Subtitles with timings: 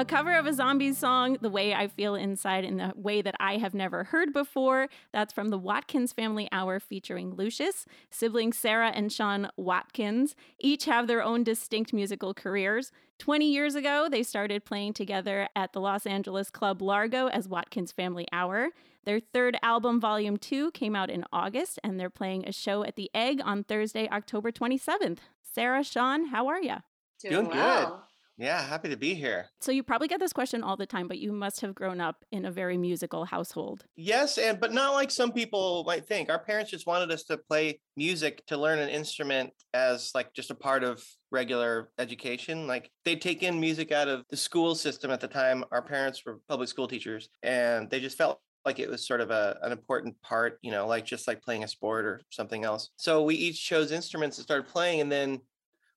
[0.00, 3.34] A cover of a Zombies song, The Way I Feel Inside, in the way that
[3.38, 4.88] I have never heard before.
[5.12, 7.84] That's from the Watkins Family Hour featuring Lucius.
[8.08, 12.92] Siblings Sarah and Sean Watkins each have their own distinct musical careers.
[13.18, 17.92] 20 years ago, they started playing together at the Los Angeles club Largo as Watkins
[17.92, 18.70] Family Hour.
[19.04, 22.96] Their third album, Volume 2, came out in August, and they're playing a show at
[22.96, 25.18] the Egg on Thursday, October 27th.
[25.42, 26.76] Sarah, Sean, how are you?
[27.20, 27.86] Doing, Doing well.
[27.86, 28.09] good.
[28.40, 29.50] Yeah, happy to be here.
[29.60, 32.24] So you probably get this question all the time, but you must have grown up
[32.32, 33.84] in a very musical household.
[33.96, 36.30] Yes, and but not like some people might think.
[36.30, 40.50] Our parents just wanted us to play music to learn an instrument as like just
[40.50, 42.66] a part of regular education.
[42.66, 45.62] Like they'd take in music out of the school system at the time.
[45.70, 49.30] Our parents were public school teachers, and they just felt like it was sort of
[49.30, 52.88] a, an important part, you know, like just like playing a sport or something else.
[52.96, 55.02] So we each chose instruments and started playing.
[55.02, 55.40] And then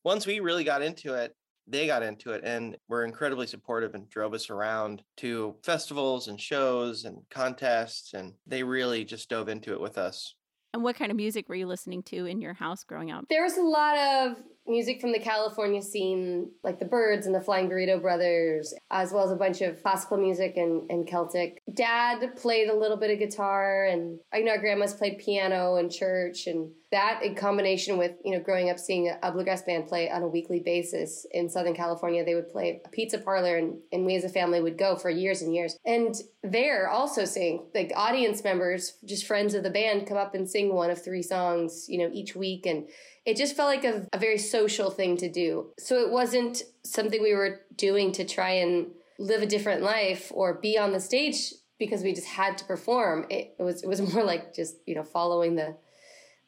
[0.04, 1.34] once we really got into it,
[1.68, 6.40] they got into it and were incredibly supportive and drove us around to festivals and
[6.40, 8.14] shows and contests.
[8.14, 10.36] And they really just dove into it with us.
[10.74, 13.26] And what kind of music were you listening to in your house growing up?
[13.30, 17.42] There was a lot of music from the California scene, like the Byrds and the
[17.42, 21.62] Flying Burrito Brothers, as well as a bunch of classical music and, and Celtic.
[21.74, 25.90] Dad played a little bit of guitar, and I know our grandmas played piano in
[25.90, 30.10] church, and that in combination with you know growing up seeing a bluegrass band play
[30.12, 34.06] on a weekly basis in Southern California, they would play a pizza parlor, and, and
[34.06, 35.78] we as a family would go for years and years.
[35.86, 40.50] And there also sing like audience members, just friends of the band, come up and
[40.50, 42.88] sing one of three songs, you know, each week, and
[43.26, 45.72] it just felt like a, a very social thing to do.
[45.80, 50.56] So it wasn't something we were doing to try and live a different life or
[50.56, 53.26] be on the stage because we just had to perform.
[53.30, 55.78] It, it was it was more like just you know following the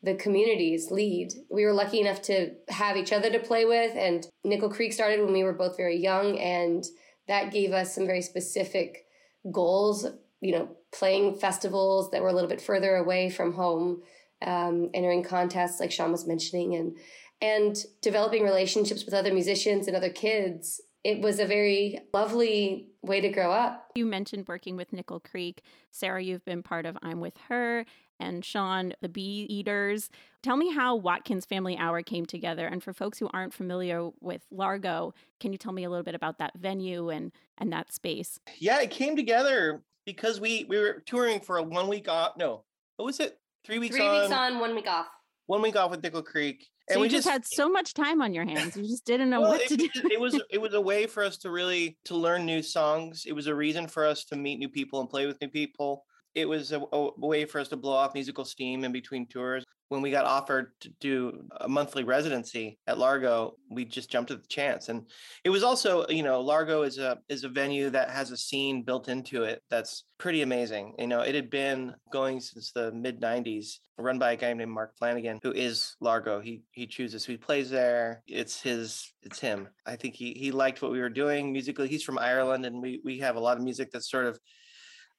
[0.03, 1.34] the community's lead.
[1.50, 5.22] We were lucky enough to have each other to play with, and Nickel Creek started
[5.22, 6.85] when we were both very young, and
[7.28, 9.06] that gave us some very specific
[9.52, 10.06] goals.
[10.41, 14.02] You know, playing festivals that were a little bit further away from home
[14.46, 16.98] um, entering contests like Sean was mentioning and
[17.42, 20.80] and developing relationships with other musicians and other kids.
[21.04, 23.92] It was a very lovely way to grow up.
[23.96, 25.62] You mentioned working with Nickel Creek.
[25.92, 27.86] Sarah, you've been part of I'm with her
[28.20, 30.10] and Sean, the Bee Eaters.
[30.42, 32.66] Tell me how Watkins Family Hour came together.
[32.66, 36.16] And for folks who aren't familiar with Largo, can you tell me a little bit
[36.16, 38.40] about that venue and and that space?
[38.58, 42.38] Yeah, it came together because we we were touring for a one week off.
[42.38, 42.64] No,
[42.96, 43.40] what was it?
[43.66, 45.08] Three weeks Three on, weeks on, one week off.
[45.48, 48.46] one week off with Nickel Creek, So you just, had so much time on your
[48.46, 48.76] hands.
[48.78, 49.90] You just didn't know well, what it, to do.
[50.12, 53.24] it was it was a way for us to really to learn new songs.
[53.26, 56.06] It was a reason for us to meet new people and play with new people.
[56.35, 59.63] It was a, a way for us to blow off musical steam in between tours.
[59.88, 64.41] When we got offered to do a monthly residency at Largo, we just jumped at
[64.41, 64.90] the chance.
[64.90, 65.03] And
[65.44, 68.81] it was also, you know, Largo is a is a venue that has a scene
[68.81, 70.96] built into it that's pretty amazing.
[70.97, 74.72] You know, it had been going since the mid '90s, run by a guy named
[74.72, 76.41] Mark Flanagan, who is Largo.
[76.41, 78.23] He he chooses who plays there.
[78.28, 79.13] It's his.
[79.22, 79.67] It's him.
[79.85, 81.88] I think he he liked what we were doing musically.
[81.88, 84.40] He's from Ireland, and we we have a lot of music that's sort of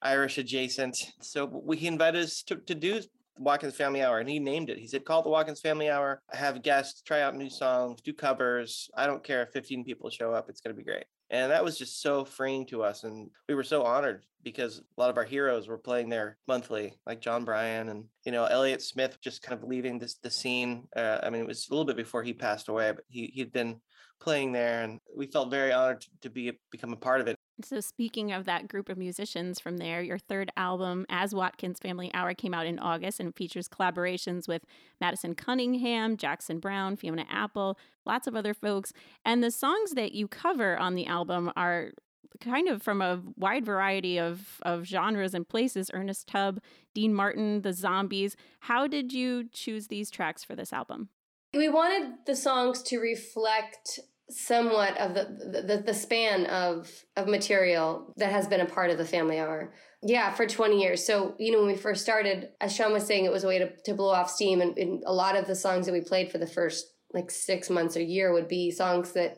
[0.01, 0.97] Irish adjacent.
[1.21, 3.01] So we he invited us to, to do
[3.39, 4.77] Watkins Family Hour, and he named it.
[4.77, 6.21] He said, "Call the Watkins Family Hour.
[6.31, 8.89] Have guests, try out new songs, do covers.
[8.95, 10.49] I don't care if 15 people show up.
[10.49, 13.55] It's going to be great." And that was just so freeing to us, and we
[13.55, 17.43] were so honored because a lot of our heroes were playing there monthly, like Jon
[17.43, 20.87] Brion and you know Elliott Smith, just kind of leaving this the scene.
[20.95, 23.51] Uh, I mean, it was a little bit before he passed away, but he he'd
[23.51, 23.81] been
[24.19, 27.36] playing there, and we felt very honored to, to be become a part of it.
[27.63, 32.11] So, speaking of that group of musicians from there, your third album, As Watkins Family
[32.13, 34.63] Hour, came out in August and features collaborations with
[35.01, 38.93] Madison Cunningham, Jackson Browne, Fiona Apple, lots of other folks.
[39.25, 41.93] And the songs that you cover on the album are
[42.39, 46.59] kind of from a wide variety of, of genres and places Ernest Tubb,
[46.93, 48.35] Dean Martin, The Zombies.
[48.61, 51.09] How did you choose these tracks for this album?
[51.53, 58.13] We wanted the songs to reflect somewhat of the, the the span of of material
[58.17, 59.73] that has been a part of the family hour.
[60.01, 61.05] Yeah for 20 years.
[61.05, 63.59] So you know when we first started as sean was saying it was a way
[63.59, 64.61] to, to blow off steam.
[64.61, 67.69] And, and a lot of the songs that we played for the first like six
[67.69, 69.37] months or year would be songs that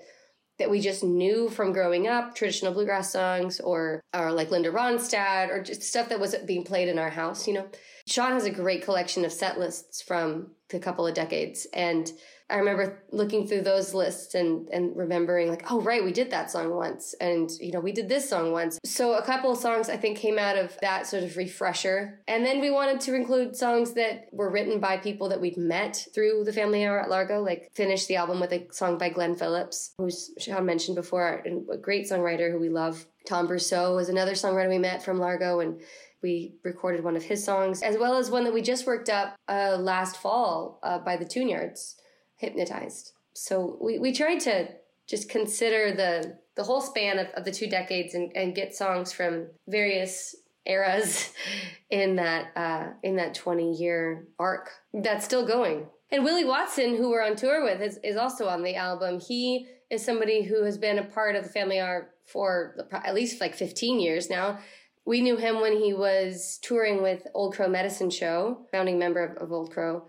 [0.57, 5.49] that we just knew from growing up traditional bluegrass songs or or like linda ronstadt
[5.49, 7.67] or just stuff that was being played in our house you know?
[8.09, 11.67] Sean has a great collection of set lists from a couple of decades.
[11.73, 12.11] And
[12.49, 16.49] I remember looking through those lists and and remembering like, oh right, we did that
[16.49, 18.79] song once, and you know we did this song once.
[18.83, 22.43] So a couple of songs I think came out of that sort of refresher, and
[22.43, 26.43] then we wanted to include songs that were written by people that we'd met through
[26.43, 27.41] the Family Hour at Largo.
[27.43, 31.77] Like finish the album with a song by Glen Phillips, who's Sean mentioned before, a
[31.77, 33.05] great songwriter who we love.
[33.27, 35.81] Tom Brousseau was another songwriter we met from Largo, and
[36.23, 39.35] we recorded one of his songs, as well as one that we just worked up
[39.47, 41.95] uh, last fall uh, by the Yards
[42.39, 43.11] hypnotized.
[43.33, 44.69] So we, we tried to
[45.07, 49.13] just consider the the whole span of, of the two decades and, and get songs
[49.13, 51.31] from various eras
[51.89, 55.85] in that uh, in that 20 year arc that's still going.
[56.11, 59.19] And Willie Watson, who we're on tour with, is, is also on the album.
[59.19, 63.39] He is somebody who has been a part of the family art for at least
[63.39, 64.59] like 15 years now.
[65.05, 69.37] We knew him when he was touring with Old Crow Medicine Show, founding member of,
[69.37, 70.03] of Old Crow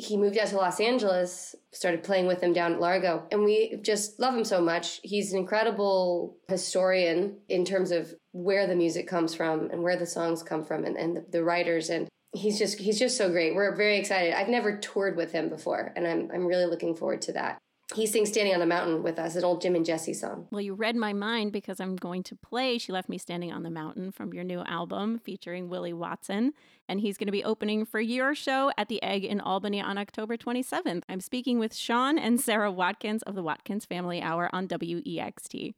[0.00, 3.78] he moved out to Los Angeles, started playing with him down at Largo, and we
[3.82, 5.00] just love him so much.
[5.02, 10.06] He's an incredible historian in terms of where the music comes from and where the
[10.06, 13.54] songs come from and, and the, the writers and he's just he's just so great.
[13.54, 14.32] We're very excited.
[14.32, 17.58] I've never toured with him before and I'm I'm really looking forward to that
[17.94, 20.46] he sings Standing on the Mountain with us, an old Jim and Jesse song.
[20.50, 23.62] Well, you read my mind because I'm going to play She Left Me Standing on
[23.62, 26.52] the Mountain from your new album featuring Willie Watson.
[26.88, 29.98] And he's going to be opening for your show at the Egg in Albany on
[29.98, 31.02] October 27th.
[31.08, 35.74] I'm speaking with Sean and Sarah Watkins of the Watkins Family Hour on WEXT.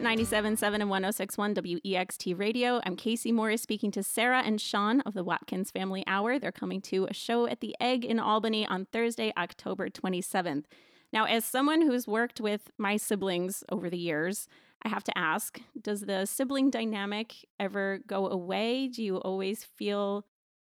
[0.00, 2.80] Exit 97.7 and 106.1 WEXT Radio.
[2.86, 6.38] I'm Casey Morris speaking to Sarah and Sean of the Watkins Family Hour.
[6.38, 10.64] They're coming to a show at the Egg in Albany on Thursday, October 27th.
[11.12, 14.48] Now, as someone who's worked with my siblings over the years,
[14.82, 18.88] I have to ask Does the sibling dynamic ever go away?
[18.88, 20.24] Do you always feel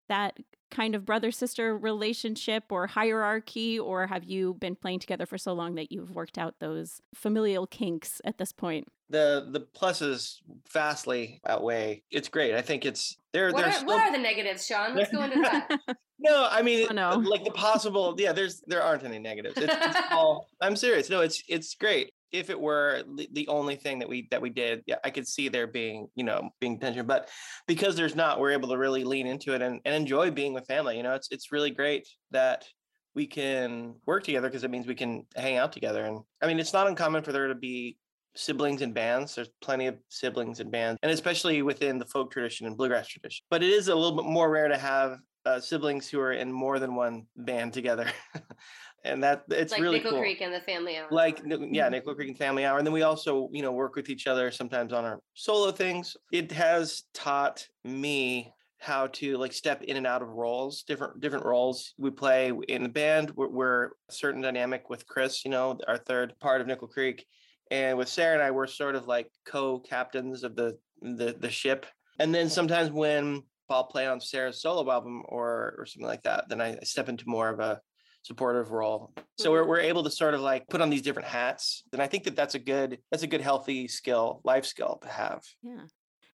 [0.09, 0.37] that
[0.71, 5.53] kind of brother sister relationship or hierarchy, or have you been playing together for so
[5.53, 8.87] long that you've worked out those familial kinks at this point?
[9.09, 10.37] The the pluses
[10.71, 12.03] vastly outweigh.
[12.09, 12.55] It's great.
[12.55, 13.51] I think it's there.
[13.51, 13.87] What, are, still...
[13.87, 14.95] what are the negatives, Sean?
[14.95, 15.79] Let's go into that.
[16.19, 17.17] no, I mean, oh, no.
[17.17, 18.15] like the possible.
[18.17, 19.57] Yeah, there's there aren't any negatives.
[19.57, 20.47] It's, it's all.
[20.59, 21.09] I'm serious.
[21.09, 24.83] No, it's it's great if it were the only thing that we that we did,
[24.85, 27.05] yeah, I could see there being, you know, being tension.
[27.05, 27.29] But
[27.67, 30.67] because there's not, we're able to really lean into it and, and enjoy being with
[30.67, 30.97] family.
[30.97, 32.65] You know, it's it's really great that
[33.13, 36.05] we can work together because it means we can hang out together.
[36.05, 37.97] And I mean, it's not uncommon for there to be
[38.35, 39.35] siblings in bands.
[39.35, 43.43] There's plenty of siblings in bands, and especially within the folk tradition and bluegrass tradition.
[43.49, 46.51] But it is a little bit more rare to have uh, siblings who are in
[46.51, 48.07] more than one band together.
[49.05, 50.19] and that it's like really Nickel cool.
[50.19, 51.07] Creek and the Family Hour.
[51.11, 51.91] Like yeah, mm-hmm.
[51.91, 54.51] Nickel Creek and Family Hour, and then we also you know work with each other
[54.51, 56.17] sometimes on our solo things.
[56.31, 61.45] It has taught me how to like step in and out of roles, different different
[61.45, 63.31] roles we play in the band.
[63.35, 67.25] We're, we're a certain dynamic with Chris, you know, our third part of Nickel Creek,
[67.71, 71.85] and with Sarah and I, we're sort of like co-captains of the the the ship.
[72.19, 76.49] And then sometimes when I'll play on Sarah's solo album or or something like that,
[76.49, 77.81] then I step into more of a
[78.25, 79.13] supportive role.
[79.37, 79.69] So we're, mm-hmm.
[79.69, 81.83] we're able to sort of like put on these different hats.
[81.93, 85.09] And I think that that's a good, that's a good, healthy skill, life skill to
[85.09, 85.43] have.
[85.61, 85.83] Yeah.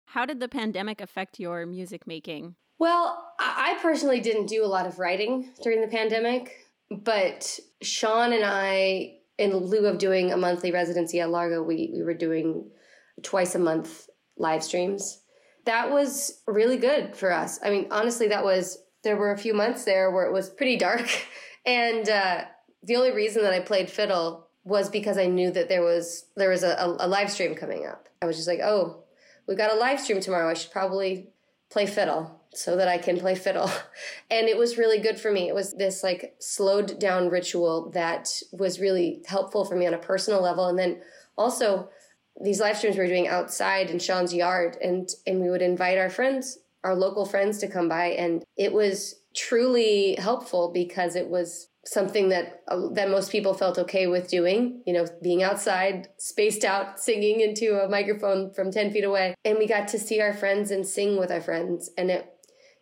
[0.06, 2.56] How did the pandemic affect your music making?
[2.80, 8.44] Well, I personally didn't do a lot of writing during the pandemic, but Sean and
[8.46, 12.70] I, in lieu of doing a monthly residency at Largo, we, we were doing
[13.22, 14.08] twice a month
[14.38, 15.22] live streams.
[15.66, 17.60] That was really good for us.
[17.64, 20.78] I mean, honestly, that was, there were a few months there where it was pretty
[20.78, 21.08] dark
[21.66, 22.46] And uh,
[22.84, 26.50] the only reason that I played fiddle was because I knew that there was there
[26.50, 28.10] was a, a, a live stream coming up.
[28.22, 29.04] I was just like, oh,
[29.48, 30.50] we got a live stream tomorrow.
[30.50, 31.30] I should probably
[31.70, 32.42] play fiddle.
[32.54, 33.72] so that I can play fiddle.
[34.30, 35.48] And it was really good for me.
[35.48, 39.98] It was this like slowed down ritual that was really helpful for me on a
[39.98, 40.68] personal level.
[40.68, 41.02] And then
[41.38, 41.90] also
[42.42, 45.98] these live streams we were doing outside in Sean's yard and and we would invite
[45.98, 51.28] our friends, our local friends to come by and it was truly helpful because it
[51.28, 56.08] was something that uh, that most people felt okay with doing you know being outside
[56.18, 59.36] spaced out singing into a microphone from 10 feet away.
[59.44, 61.90] And we got to see our friends and sing with our friends.
[61.98, 62.28] And it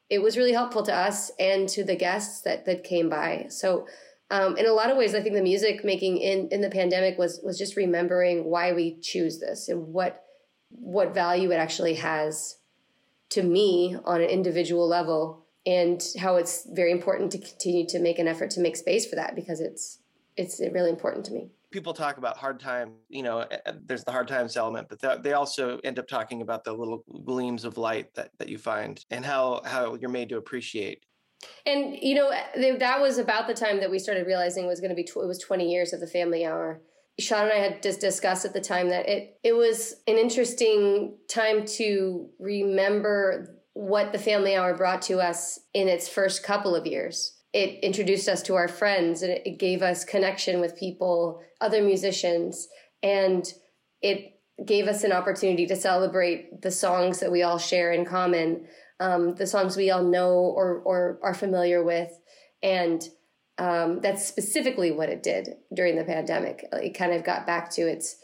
[0.09, 3.45] it was really helpful to us and to the guests that that came by.
[3.49, 3.87] So
[4.31, 7.17] um, in a lot of ways i think the music making in in the pandemic
[7.17, 10.23] was was just remembering why we choose this and what
[10.69, 12.57] what value it actually has
[13.29, 18.19] to me on an individual level and how it's very important to continue to make
[18.19, 19.99] an effort to make space for that because it's
[20.37, 21.49] it's really important to me.
[21.71, 23.45] People talk about hard time you know
[23.85, 27.65] there's the hard times element but they also end up talking about the little gleams
[27.65, 31.03] of light that, that you find and how how you're made to appreciate.
[31.65, 34.89] And you know that was about the time that we started realizing it was going
[34.89, 36.81] to be tw- it was 20 years of the family hour.
[37.19, 41.17] Sean and I had just discussed at the time that it it was an interesting
[41.27, 46.85] time to remember what the family hour brought to us in its first couple of
[46.85, 47.37] years.
[47.53, 52.67] It introduced us to our friends and it gave us connection with people, other musicians,
[53.01, 53.45] and
[54.01, 58.67] it gave us an opportunity to celebrate the songs that we all share in common,
[58.99, 62.11] um, the songs we all know or, or are familiar with.
[62.61, 63.01] And
[63.59, 66.65] um, that's specifically what it did during the pandemic.
[66.73, 68.17] It kind of got back to its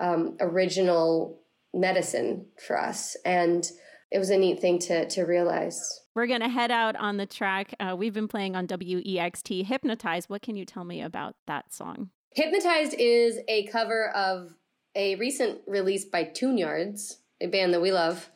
[0.00, 3.16] um, original medicine for us.
[3.24, 3.64] And
[4.10, 6.00] it was a neat thing to to realize.
[6.14, 7.74] We're to head out on the track.
[7.78, 10.30] Uh, we've been playing on WEXT Hypnotized.
[10.30, 12.10] What can you tell me about that song?
[12.30, 14.54] Hypnotized is a cover of
[14.94, 18.30] a recent release by Tune-Yards, a band that we love.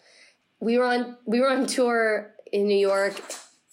[0.59, 3.21] We were on we were on tour in New York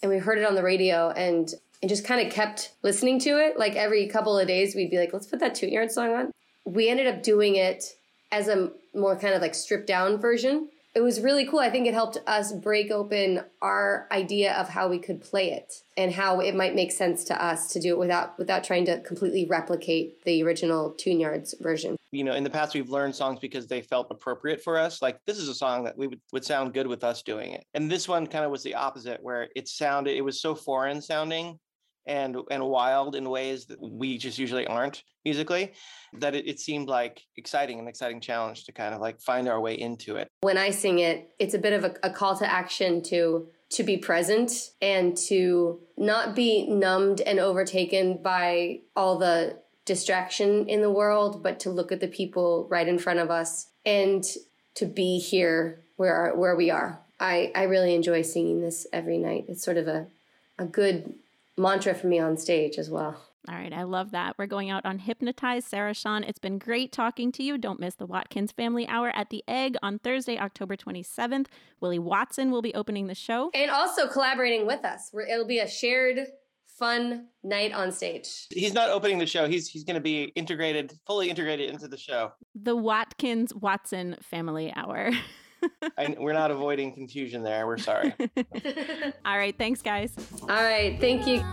[0.02, 3.32] and we heard it on the radio and and just kind of kept listening to
[3.32, 3.60] it.
[3.60, 6.32] Like every couple of days we'd be like, let's put that Tune-Yards song on.
[6.66, 7.96] We ended up doing it
[8.32, 11.60] as a more kind of like stripped down version it was really cool.
[11.60, 15.72] I think it helped us break open our idea of how we could play it
[15.96, 19.00] and how it might make sense to us to do it without without trying to
[19.02, 21.98] completely replicate the original Tune-Yards version.
[22.12, 25.00] You know, in the past we've learned songs because they felt appropriate for us.
[25.04, 27.64] Like this is a song that we would, would sound good with us doing it.
[27.76, 31.00] And this one kind of was the opposite where it sounded it was so foreign
[31.00, 31.60] sounding
[32.08, 35.74] and and wild in ways that we just usually aren't musically
[36.14, 39.60] that it, it seemed like exciting an exciting challenge to kind of like find our
[39.60, 40.28] way into it.
[40.42, 43.84] When i sing it it's a bit of a, a call to action to to
[43.84, 50.92] be present and to not be numbed and overtaken by all the distraction in the
[50.92, 54.24] world but to look at the people right in front of us and
[54.76, 57.02] to be here where where we are.
[57.20, 59.46] I i really enjoy singing this every night.
[59.48, 60.08] It's sort of a
[60.58, 61.14] a good
[61.58, 63.22] mantra for me on stage as well.
[63.50, 64.36] All right, I love that.
[64.38, 66.26] We're going out on Hypnotize, Sarah Sean.
[66.26, 67.58] It's been great talking to you.
[67.58, 71.46] Don't miss the Watkins Family Hour at the Egg on Thursday, October 27th.
[71.80, 73.50] Willie Watson will be opening the show.
[73.54, 75.12] And also collaborating with us.
[75.30, 76.28] It'll be a shared
[76.66, 78.48] fun night on stage.
[78.52, 79.48] He's not opening the show.
[79.48, 82.34] He's he's going to be integrated, fully integrated into the show.
[82.54, 85.12] The Watkins Watson Family Hour.
[85.98, 87.66] I, we're not avoiding confusion there.
[87.68, 88.14] We're sorry.
[89.26, 89.58] All right.
[89.58, 90.14] Thanks, guys.
[90.42, 91.00] All right.
[91.00, 91.44] Thank you.